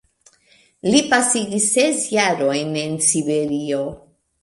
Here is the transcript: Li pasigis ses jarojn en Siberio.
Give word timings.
Li 0.95 1.01
pasigis 1.11 1.69
ses 1.75 2.01
jarojn 2.17 2.75
en 2.87 3.01
Siberio. 3.13 3.89